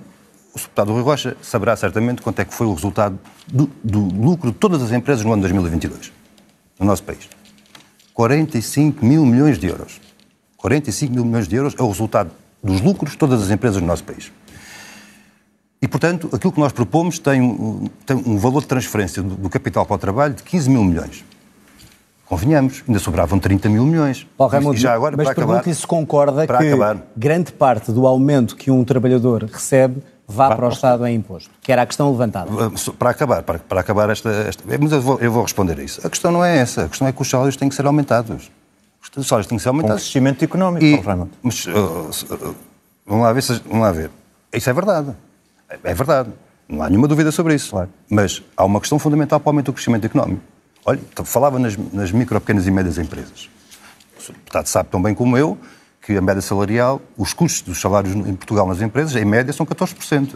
[0.53, 4.51] O deputado Rui Rocha saberá certamente quanto é que foi o resultado do, do lucro
[4.51, 6.13] de todas as empresas no ano 2022,
[6.79, 7.27] no nosso país.
[8.13, 9.99] 45 mil milhões de euros.
[10.55, 12.31] 45 mil milhões de euros é o resultado
[12.63, 14.31] dos lucros de todas as empresas no nosso país.
[15.85, 19.49] E, portanto, aquilo que nós propomos tem um, tem um valor de transferência do, do,
[19.51, 21.23] capital para o trabalho de 15 mil milhões.
[22.25, 24.25] Convenhamos, ainda sobravam 30 mil milhões.
[24.35, 26.97] Paulo Raimundo, já agora, mas pergunto-lhe se concorda que acabar.
[27.15, 31.51] grande parte do aumento que um trabalhador recebe vá para, para o Estado em imposto,
[31.61, 32.49] que era a questão levantada.
[32.97, 34.63] Para acabar, para, para acabar esta, esta...
[34.79, 36.01] Mas eu vou, eu vou responder a isso.
[36.03, 36.85] A questão não é essa.
[36.85, 38.49] A questão é que os salários têm que ser aumentados.
[39.15, 40.01] Os salários têm que ser aumentados.
[40.01, 41.31] Com crescimento económico, e, Paulo Raimundo.
[41.43, 42.55] Mas, uh, uh,
[43.05, 44.09] vamos, lá ver se, vamos lá ver.
[44.51, 45.15] Isso é verdade.
[45.83, 46.29] É verdade.
[46.67, 47.71] Não há nenhuma dúvida sobre isso.
[47.71, 47.89] Claro.
[48.09, 50.41] Mas há uma questão fundamental para o aumento do crescimento económico.
[50.85, 53.49] Olha, falava nas, nas micro, pequenas e médias empresas.
[54.29, 55.57] O deputado sabe tão bem como eu
[56.01, 59.65] que a média salarial, os custos dos salários em Portugal nas empresas, em média, são
[59.65, 60.35] 14%.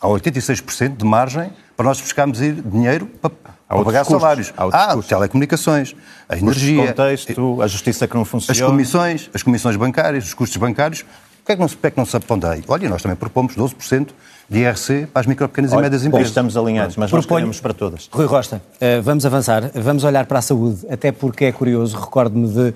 [0.00, 4.20] Há 86% de margem para nós buscarmos dinheiro para, para pagar custos.
[4.20, 4.52] salários.
[4.56, 5.96] Há, há telecomunicações,
[6.28, 6.86] a energia...
[6.86, 8.52] contexto, a justiça que não funciona...
[8.52, 11.00] As comissões, as comissões bancárias, os custos bancários.
[11.42, 12.62] O que é que não, que é que não se aponta aí?
[12.68, 14.10] Olha, nós também propomos 12%
[14.50, 16.28] de IRC para as micro, pequenas Olha, e médias empresas.
[16.28, 18.08] Estamos alinhados, mas nós queremos para todas.
[18.10, 22.48] Rui Rosta, uh, vamos avançar, vamos olhar para a saúde, até porque é curioso, recordo-me
[22.48, 22.74] de, uh,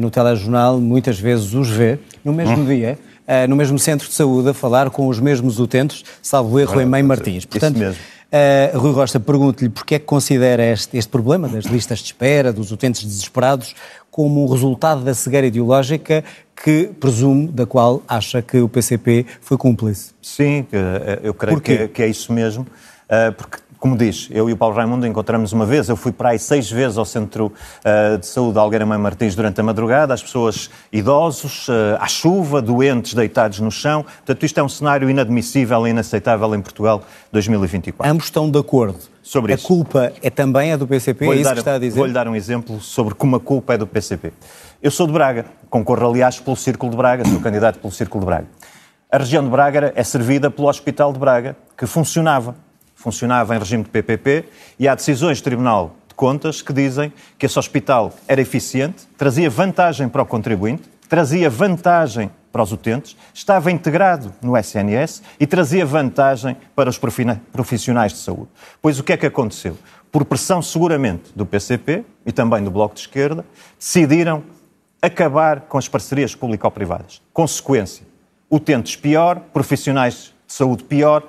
[0.00, 2.66] no telejornal, muitas vezes os ver, no mesmo hum.
[2.66, 2.98] dia,
[3.28, 6.86] uh, no mesmo centro de saúde, a falar com os mesmos utentes, salvo erro, em
[6.86, 7.44] Mãe Martins.
[7.44, 8.14] Portanto, Isso mesmo.
[8.34, 12.52] Uh, Rui Rosta, pergunto-lhe porque é que considera este, este, problema das listas de espera,
[12.52, 13.76] dos utentes desesperados,
[14.14, 16.22] como um resultado da cegueira ideológica
[16.54, 20.12] que presumo, da qual acha que o PCP foi cúmplice.
[20.22, 20.64] Sim,
[21.20, 22.64] eu creio que é, que é, isso mesmo,
[23.08, 26.30] eh, porque como diz, eu e o Paulo Raimundo encontramos uma vez, eu fui para
[26.30, 30.22] aí seis vezes ao Centro uh, de Saúde Algueira Mãe Martins durante a madrugada, as
[30.22, 34.02] pessoas idosos, uh, à chuva, doentes, deitados no chão.
[34.02, 38.10] Portanto, isto é um cenário inadmissível e inaceitável em Portugal 2024.
[38.10, 38.96] Ambos estão de acordo.
[39.22, 39.66] Sobre a isso.
[39.66, 41.98] culpa é também a do PCP, é isso dar, que está a dizer?
[41.98, 44.32] Vou-lhe dar um exemplo sobre como a culpa é do PCP.
[44.82, 48.26] Eu sou de Braga, concorro aliás pelo Círculo de Braga, sou candidato pelo Círculo de
[48.28, 48.46] Braga.
[49.12, 52.63] A região de Braga é servida pelo Hospital de Braga, que funcionava.
[53.04, 54.46] Funcionava em regime de PPP
[54.78, 59.50] e há decisões do Tribunal de Contas que dizem que esse hospital era eficiente, trazia
[59.50, 65.84] vantagem para o contribuinte, trazia vantagem para os utentes, estava integrado no SNS e trazia
[65.84, 68.48] vantagem para os profissionais de saúde.
[68.80, 69.76] Pois o que é que aconteceu?
[70.10, 73.44] Por pressão, seguramente, do PCP e também do Bloco de Esquerda,
[73.78, 74.42] decidiram
[75.02, 77.20] acabar com as parcerias público-privadas.
[77.34, 78.06] Consequência:
[78.50, 81.22] utentes pior, profissionais de saúde pior,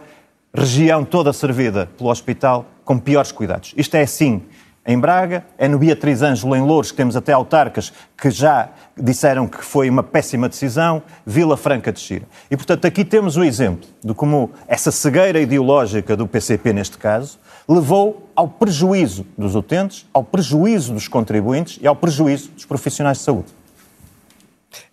[0.55, 3.73] região toda servida pelo hospital com piores cuidados.
[3.75, 4.41] Isto é assim
[4.87, 9.47] em Braga, é no Beatriz Ângelo em Louros, que temos até autarcas que já disseram
[9.47, 12.25] que foi uma péssima decisão, Vila Franca de Xira.
[12.51, 17.39] E, portanto, aqui temos o exemplo de como essa cegueira ideológica do PCP, neste caso,
[17.67, 23.23] levou ao prejuízo dos utentes, ao prejuízo dos contribuintes e ao prejuízo dos profissionais de
[23.23, 23.47] saúde.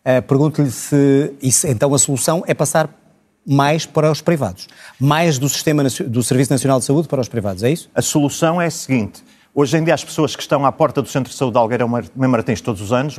[0.04, 2.88] Uh, Pergunto-lhe se isso, então a solução é passar
[3.46, 4.68] mais para os privados,
[5.00, 7.90] mais do sistema do Serviço Nacional de Saúde para os privados, é isso?
[7.94, 9.22] A solução é a seguinte:
[9.54, 11.86] Hoje em dia, as pessoas que estão à porta do Centro de Saúde de Algueira
[12.16, 13.16] Martins todos os anos,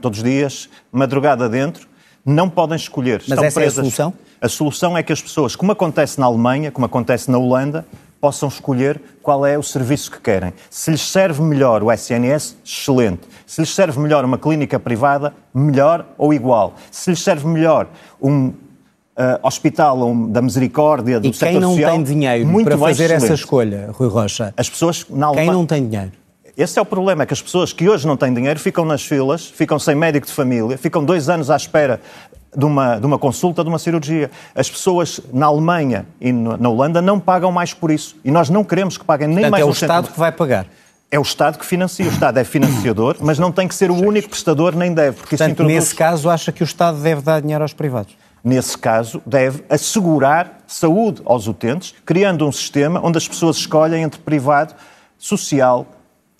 [0.00, 1.86] todos os dias, madrugada dentro,
[2.26, 3.22] não podem escolher.
[3.28, 3.78] Mas estão essa presas.
[3.78, 4.14] é a solução?
[4.40, 7.86] A solução é que as pessoas, como acontece na Alemanha, como acontece na Holanda,
[8.20, 10.52] possam escolher qual é o serviço que querem.
[10.68, 13.22] Se lhes serve melhor o SNS, excelente.
[13.46, 16.74] Se lhes serve melhor uma clínica privada, melhor ou igual.
[16.90, 17.86] Se lhes serve melhor
[18.20, 18.52] um
[19.18, 23.24] uh, hospital um, da misericórdia, do e quem não social, tem dinheiro para fazer excelente.
[23.24, 24.54] essa escolha, Rui Rocha?
[24.56, 26.12] As pessoas Quem não tem dinheiro?
[26.56, 29.04] Esse é o problema, é que as pessoas que hoje não têm dinheiro ficam nas
[29.04, 32.00] filas, ficam sem médico de família, ficam dois anos à espera
[32.56, 34.28] de uma, de uma consulta, de uma cirurgia.
[34.54, 38.16] As pessoas na Alemanha e na Holanda não pagam mais por isso.
[38.24, 40.12] E nós não queremos que paguem nem Portanto, mais é o Estado centro.
[40.14, 40.66] que vai pagar.
[41.10, 42.04] É o Estado que financia.
[42.04, 45.16] O Estado é financiador, mas não tem que ser o único prestador, nem deve.
[45.16, 45.74] Porque Portanto, introduz...
[45.74, 48.16] nesse caso, acha que o Estado deve dar dinheiro aos privados?
[48.48, 54.20] Nesse caso, deve assegurar saúde aos utentes, criando um sistema onde as pessoas escolhem entre
[54.20, 54.74] privado,
[55.16, 55.86] social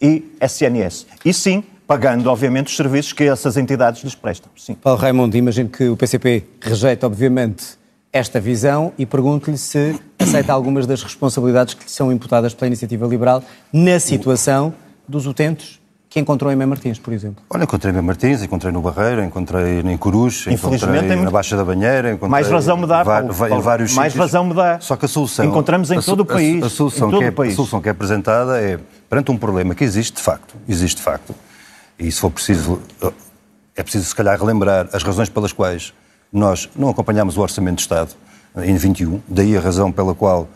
[0.00, 1.06] e SNS.
[1.24, 4.50] E sim, pagando, obviamente, os serviços que essas entidades lhes prestam.
[4.56, 4.74] Sim.
[4.74, 7.78] Paulo Raimundo, imagino que o PCP rejeita, obviamente,
[8.12, 13.06] esta visão e pergunto-lhe se aceita algumas das responsabilidades que lhe são imputadas pela iniciativa
[13.06, 13.42] liberal
[13.72, 14.72] na situação
[15.06, 15.78] dos utentes
[16.18, 17.42] que encontrou em Mem Martins, por exemplo?
[17.48, 21.24] Olha, encontrei em Mem Martins, encontrei no Barreiro, encontrei em Corus, encontrei muito...
[21.24, 24.26] na Baixa da Banheira, encontrei mais razão me dá, Paulo, Paulo, vários mais sítios.
[24.26, 24.80] razão me dá.
[24.80, 27.30] Só que a solução encontramos em a, todo o país, a, a solução que é,
[27.30, 27.52] país.
[27.52, 28.78] a solução que é apresentada é
[29.08, 31.34] perante um problema que existe de facto, existe de facto.
[31.98, 32.80] E se for preciso
[33.76, 35.92] é preciso se calhar relembrar as razões pelas quais
[36.32, 38.10] nós não acompanhámos o orçamento de Estado
[38.56, 40.48] em 21, daí a razão pela qual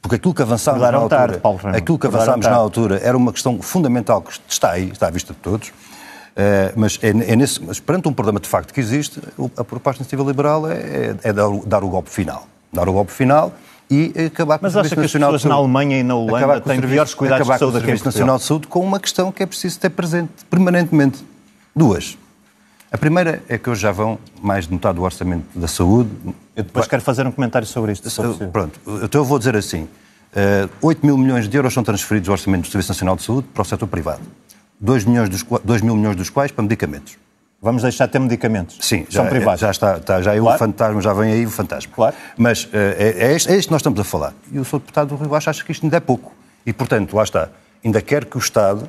[0.00, 3.32] porque aquilo que avançámos na altura, tarde, Paulo aquilo que avançámos na altura era uma
[3.32, 5.68] questão fundamental que está aí, está à vista de todos.
[5.68, 9.20] Uh, mas, é, é nesse, mas perante um problema de facto que existe,
[9.56, 12.46] a proposta iniciativa liberal é, é dar, o, dar, o golpe final.
[12.72, 13.52] Dar o golpe final
[13.90, 15.18] e acabar com mas o Serviço Nacional de Saúde.
[15.18, 17.72] Mas acha que as pessoas na Alemanha e na Holanda têm piores cuidados de saúde
[17.72, 21.24] com o Serviço Nacional de Saúde com uma questão que é preciso ter presente permanentemente.
[21.74, 22.16] Duas.
[22.90, 26.10] A primeira é que hoje já vão mais de metade do orçamento da saúde.
[26.58, 28.10] Eu depois quero fazer um comentário sobre isto.
[28.10, 28.20] Se
[28.52, 29.88] Pronto, então eu vou dizer assim: uh,
[30.34, 33.46] eh, 8 mil milhões de euros são transferidos do orçamento do Serviço Nacional de Saúde
[33.54, 34.22] para o setor privado.
[34.80, 37.16] 2, milhões dos, 2 mil milhões dos quais para medicamentos.
[37.62, 38.76] Vamos deixar de ter medicamentos.
[38.80, 39.60] Sim, são já, privados.
[39.60, 40.56] Já está, está já é claro.
[40.56, 41.92] o fantasma, já vem aí o fantasma.
[41.94, 42.16] Claro.
[42.36, 44.34] Mas uh, é, é, este, é que nós estamos a falar.
[44.50, 44.78] E o Sr.
[44.78, 46.32] Deputado do Rio acha que isto ainda é pouco.
[46.66, 47.50] E, portanto, lá está.
[47.84, 48.88] Ainda quer que o Estado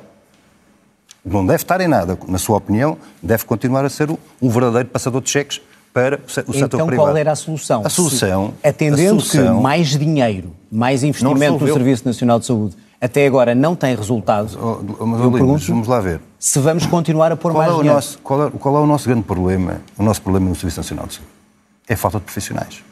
[1.24, 5.20] não deve estar em nada, na sua opinião, deve continuar a ser um verdadeiro passador
[5.20, 5.60] de cheques
[5.92, 6.92] para o setor então, privado.
[6.92, 7.82] Então qual era a solução?
[7.84, 8.54] A solução...
[8.62, 13.26] Se, atendendo a solução, que mais dinheiro, mais investimento no Serviço Nacional de Saúde até
[13.26, 14.58] agora não tem resultado.
[14.60, 16.20] Oh, eu pergunto, vamos lá ver.
[16.38, 17.94] Se vamos continuar a pôr qual mais é dinheiro.
[17.94, 19.80] Nosso, qual, é, qual é o nosso grande problema?
[19.96, 21.30] O nosso problema no Serviço Nacional de Saúde
[21.88, 22.84] é a falta de profissionais.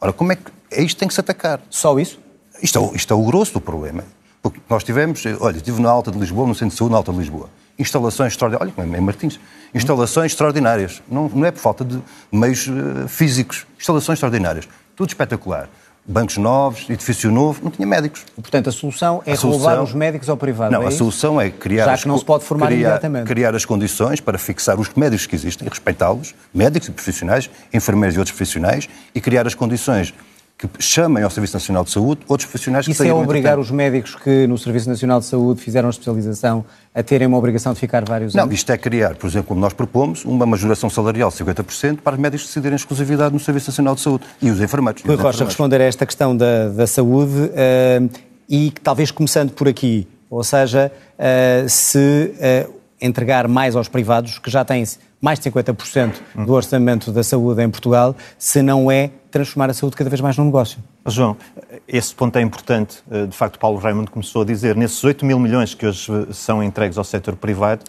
[0.00, 1.60] Ora, como é que é isto que tem que se atacar?
[1.70, 2.18] Só isso?
[2.60, 4.04] Isto é, isto é o grosso do problema.
[4.42, 7.12] Porque nós tivemos, olha, estive na Alta de Lisboa, no Centro de Saúde na Alta
[7.12, 7.48] de Lisboa.
[7.78, 9.40] Instalações extraordinárias, olha, em Martins,
[9.74, 11.02] instalações extraordinárias.
[11.10, 13.66] Não, não é por falta de meios uh, físicos.
[13.78, 14.68] Instalações extraordinárias.
[14.94, 15.68] Tudo espetacular
[16.04, 18.24] bancos novos, edifício novo, não tinha médicos.
[18.34, 19.60] Portanto, a solução é a solução...
[19.60, 20.72] roubar os médicos ao privado.
[20.72, 21.84] Não, é a solução é criar.
[21.84, 23.26] Já que não se pode formar criar, imediatamente.
[23.26, 28.18] Criar as condições para fixar os médicos que existem, respeitá-los, médicos e profissionais, enfermeiros e
[28.18, 30.12] outros profissionais, e criar as condições
[30.68, 34.14] que chamem ao Serviço Nacional de Saúde outros profissionais que Isso é obrigar os médicos
[34.14, 38.04] que no Serviço Nacional de Saúde fizeram a especialização a terem uma obrigação de ficar
[38.04, 38.46] vários anos?
[38.46, 42.14] Não, isto é criar, por exemplo, como nós propomos, uma majoração salarial de 50% para
[42.14, 45.02] os médicos decidirem exclusividade no Serviço Nacional de Saúde e os enfermeiros.
[45.02, 48.10] Rui Rocha, responder a esta questão da, da saúde uh,
[48.48, 52.34] e talvez começando por aqui, ou seja, uh, se
[52.68, 54.84] uh, entregar mais aos privados, que já têm
[55.20, 59.96] mais de 50% do orçamento da saúde em Portugal, se não é transformar a saúde
[59.96, 60.78] cada vez mais num negócio.
[61.06, 61.36] João,
[61.88, 63.02] esse ponto é importante.
[63.10, 66.32] Eh, de facto, Paulo Raimundo começou a dizer, nesses 8 mil milhões que hoje eh,
[66.32, 67.84] são entregues ao setor privado,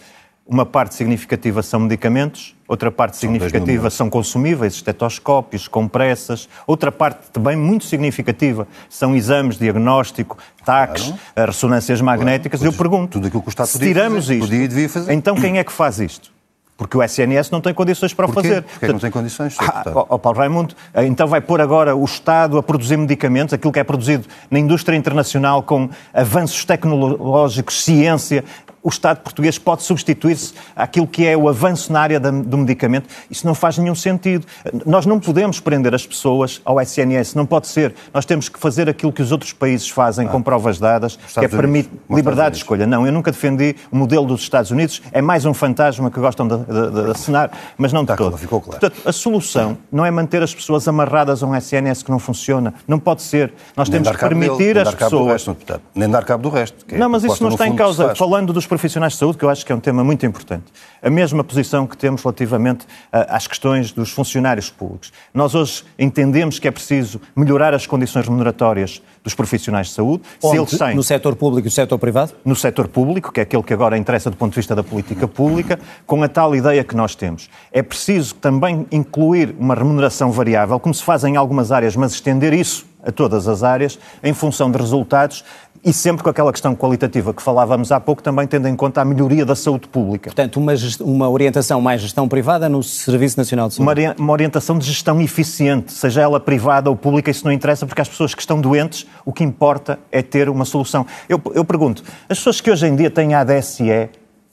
[0.46, 7.56] uma parte significativa são medicamentos, outra parte significativa são consumíveis, estetoscópios, compressas, outra parte também
[7.56, 11.46] muito significativa são exames, diagnóstico, taques, claro.
[11.46, 12.60] ressonâncias magnéticas.
[12.60, 12.74] Claro.
[12.74, 15.72] Eu pergunto, tudo aquilo que o Estado se tiramos fazer, isto, então quem é que
[15.72, 16.33] faz isto?
[16.76, 18.62] Porque o SNS não tem condições para o fazer.
[18.62, 19.56] Porquê não tem condições?
[19.60, 20.74] Ah, oh, Paulo Raimundo,
[21.06, 24.96] então vai pôr agora o Estado a produzir medicamentos, aquilo que é produzido na indústria
[24.96, 28.44] internacional com avanços tecnológicos, ciência,
[28.84, 33.08] o Estado português pode substituir-se àquilo que é o avanço na área do medicamento.
[33.30, 34.46] Isso não faz nenhum sentido.
[34.84, 37.94] Nós não podemos prender as pessoas ao SNS, não pode ser.
[38.12, 41.44] Nós temos que fazer aquilo que os outros países fazem ah, com provas dadas, que
[41.44, 42.86] é permitir liberdade de escolha.
[42.86, 46.46] Não, eu nunca defendi o modelo dos Estados Unidos, é mais um fantasma que gostam
[46.46, 48.36] de, de, de assinar, mas não de Está todo.
[48.36, 48.80] Ficou claro.
[48.80, 52.74] Portanto, a solução não é manter as pessoas amarradas a um SNS que não funciona.
[52.86, 53.52] Não pode ser.
[53.74, 55.46] Nós Nem temos que permitir dele, às pessoas.
[55.46, 55.56] Resto,
[55.94, 56.84] nem dar cabo do resto.
[56.88, 58.14] É não, mas isso não está em causa.
[58.14, 60.64] Falando dos profissionais de saúde, que eu acho que é um tema muito importante.
[61.00, 65.12] A mesma posição que temos relativamente uh, às questões dos funcionários públicos.
[65.32, 70.24] Nós hoje entendemos que é preciso melhorar as condições remuneratórias dos profissionais de saúde.
[70.42, 70.56] Onde?
[70.56, 70.96] Se eles têm...
[70.96, 72.32] No setor público e no setor privado?
[72.44, 75.28] No setor público, que é aquele que agora interessa do ponto de vista da política
[75.28, 77.48] pública, com a tal ideia que nós temos.
[77.70, 82.52] É preciso também incluir uma remuneração variável, como se faz em algumas áreas, mas estender
[82.52, 85.44] isso a todas as áreas, em função de resultados
[85.84, 89.04] e sempre com aquela questão qualitativa que falávamos há pouco, também tendo em conta a
[89.04, 90.30] melhoria da saúde pública.
[90.30, 94.00] Portanto, uma, uma orientação mais gestão privada no Serviço Nacional de Saúde.
[94.00, 98.00] Uma, uma orientação de gestão eficiente, seja ela privada ou pública, isso não interessa, porque
[98.00, 101.06] as pessoas que estão doentes, o que importa é ter uma solução.
[101.28, 103.84] Eu, eu pergunto, as pessoas que hoje em dia têm ADSE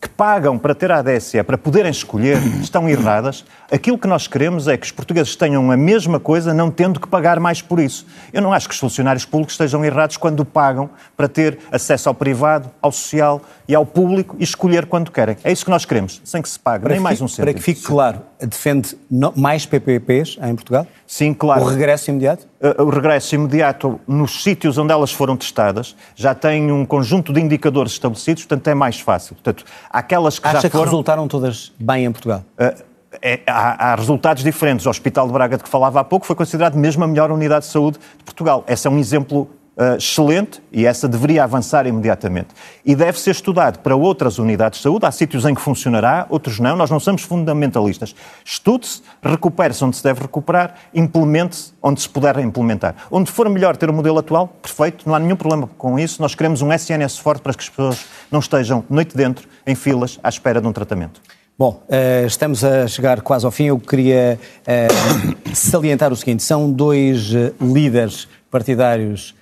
[0.01, 3.45] que pagam para ter a ADSE, para poderem escolher, estão erradas.
[3.71, 7.07] Aquilo que nós queremos é que os portugueses tenham a mesma coisa, não tendo que
[7.07, 8.07] pagar mais por isso.
[8.33, 12.15] Eu não acho que os funcionários públicos estejam errados quando pagam para ter acesso ao
[12.15, 15.37] privado, ao social e ao público e escolher quando querem.
[15.43, 17.45] É isso que nós queremos, sem que se pague, para nem mais um cêntimo.
[17.45, 18.97] Para que fique claro, defende
[19.35, 20.87] mais PPPs em Portugal?
[21.05, 21.61] Sim, claro.
[21.61, 22.47] O regresso imediato?
[22.77, 27.93] O regresso imediato nos sítios onde elas foram testadas já tem um conjunto de indicadores
[27.93, 29.35] estabelecidos, portanto é mais fácil.
[29.35, 30.83] Portanto, aquelas que Acha já foram...
[30.83, 32.43] que resultaram todas bem em Portugal?
[32.59, 34.85] Uh, é, há, há, resultados diferentes.
[34.85, 37.65] O Hospital de Braga, de que falava há pouco, foi considerado mesmo a melhor unidade
[37.65, 38.63] de saúde de Portugal.
[38.67, 42.49] Esse é um exemplo uh, excelente e essa deveria avançar imediatamente.
[42.85, 45.05] E deve ser estudado para outras unidades de saúde.
[45.05, 46.75] Há sítios em que funcionará, outros não.
[46.75, 48.15] Nós não somos fundamentalistas.
[48.43, 52.95] Estude-se, recupere-se onde se deve recuperar, implemente-se onde se puder implementar.
[53.09, 56.21] Onde for melhor ter o modelo atual, perfeito, não há nenhum problema com isso.
[56.21, 60.19] Nós queremos um SNS forte para que as pessoas não estejam noite dentro, em filas,
[60.23, 61.21] à espera de um tratamento.
[61.57, 63.65] Bom, uh, estamos a chegar quase ao fim.
[63.65, 69.35] Eu queria uh, salientar o seguinte: são dois líderes partidários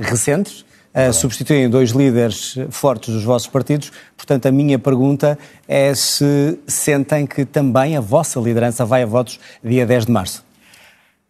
[0.00, 3.92] recentes, uh, substituem dois líderes fortes dos vossos partidos.
[4.16, 9.38] Portanto, a minha pergunta é se sentem que também a vossa liderança vai a votos
[9.62, 10.47] dia 10 de março.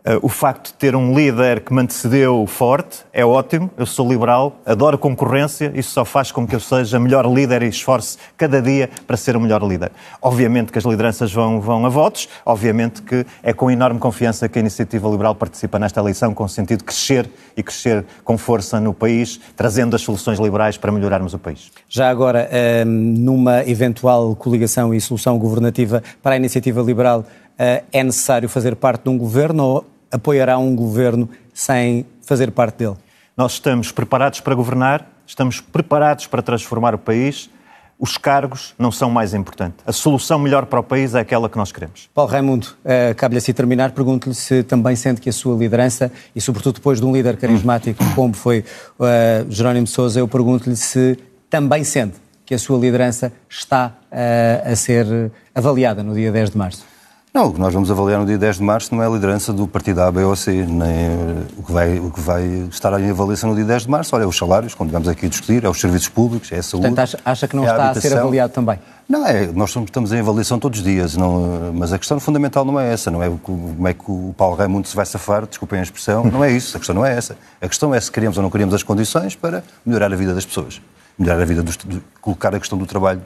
[0.04, 3.68] Eh, o facto de ter um líder que me antecedeu forte é ótimo.
[3.76, 7.68] Eu sou liberal, adoro concorrência, isso só faz com que eu seja melhor líder e
[7.68, 9.90] esforce cada dia para ser o melhor líder.
[10.22, 14.58] Obviamente que as lideranças vão, vão a votos, obviamente que é com enorme confiança que
[14.58, 18.78] a Iniciativa Liberal participa nesta eleição, com o sentido de crescer e crescer com força
[18.78, 21.72] no país, trazendo as soluções liberais para melhorarmos o país.
[21.88, 27.26] Já agora, ehm, numa eventual coligação e solução governativa para a Iniciativa Liberal,
[27.59, 32.97] é necessário fazer parte de um governo ou apoiará um governo sem fazer parte dele?
[33.38, 37.49] Nós estamos preparados para governar, estamos preparados para transformar o país.
[37.97, 39.79] Os cargos não são mais importantes.
[39.87, 42.11] A solução melhor para o país é aquela que nós queremos.
[42.12, 43.92] Paulo Raimundo, uh, cabe-lhe assim terminar.
[43.92, 48.05] Pergunto-lhe se também sente que a sua liderança, e sobretudo depois de um líder carismático
[48.16, 48.64] como foi
[48.99, 51.16] uh, Jerónimo Sousa, eu pergunto-lhe se
[51.49, 56.59] também sente que a sua liderança está uh, a ser avaliada no dia 10 de
[56.59, 56.97] março.
[57.38, 59.53] Não, o que nós vamos avaliar no dia 10 de março não é a liderança
[59.53, 61.09] do partido A, B ou C, nem
[61.57, 64.16] o que vai, o que vai estar em avaliação no dia 10 de março.
[64.16, 66.62] Olha, é os salários, como tivemos aqui a discutir, é os serviços públicos, é a
[66.64, 66.88] saúde.
[66.88, 68.81] Portanto, acha, acha que não é está a, a, ser avaliado também?
[69.09, 72.81] Não, é, nós estamos em avaliação todos os dias, não, mas a questão fundamental não
[72.81, 75.83] é essa, não é como é que o Paulo Raimundo se vai safar, desculpem a
[75.85, 77.37] expressão, não é isso, a questão não é essa.
[77.62, 80.44] A questão é se queremos ou não queremos as condições para melhorar a vida das
[80.44, 80.83] pessoas,
[81.16, 81.79] melhorar a vida dos,
[82.20, 83.22] colocar a questão do trabalho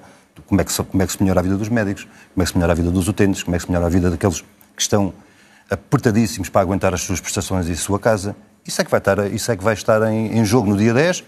[0.47, 2.45] como é, que se, como é que se melhora a vida dos médicos, como é
[2.45, 4.41] que se melhora a vida dos utentes, como é que se melhora a vida daqueles
[4.41, 5.13] que estão
[5.71, 8.35] apertadíssimos para aguentar as suas prestações e a sua casa.
[8.67, 10.95] Isso é que vai estar, isso é que vai estar em, em jogo no dia
[10.95, 11.25] 10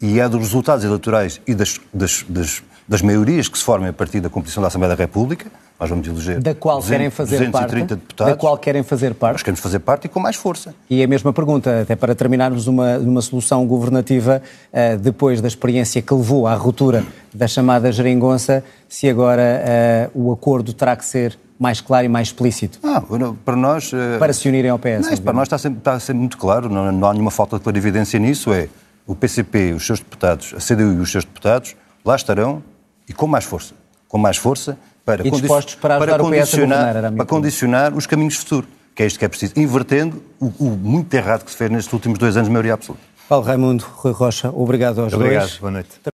[0.00, 3.92] e é dos resultados eleitorais e das, das, das, das maiorias que se formem a
[3.92, 7.36] partir da competição da Assembleia da República, nós vamos eleger da qual 200, querem fazer
[7.36, 8.32] 230 parte, deputados.
[8.32, 9.32] da qual querem fazer parte.
[9.34, 10.74] Nós queremos fazer parte e com mais força.
[10.88, 14.42] E a mesma pergunta, até para terminarmos uma, numa solução governativa,
[14.72, 20.32] uh, depois da experiência que levou à ruptura da chamada geringonça, se agora uh, o
[20.32, 22.78] acordo terá que ser mais claro e mais explícito?
[22.82, 23.02] Ah,
[23.44, 23.92] para nós...
[23.92, 25.10] Uh, para se unirem ao PS?
[25.10, 27.62] Não, para nós está sempre, está sempre muito claro, não, não há nenhuma falta de
[27.62, 28.68] clarividência nisso, é
[29.06, 32.62] o PCP, os seus deputados, a CDU e os seus deputados, lá estarão
[33.08, 33.74] e com mais força.
[34.08, 38.68] Com mais força para, e dispostos para, para condicionar, governar, para condicionar os caminhos futuros,
[38.94, 41.92] que é isto que é preciso, invertendo o, o, muito errado que se fez nestes
[41.92, 43.04] últimos dois anos de maioria absoluta.
[43.28, 45.40] Paulo Raimundo, Rui Rocha, obrigado aos obrigado.
[45.40, 45.44] dois.
[45.44, 46.00] Obrigado, boa noite.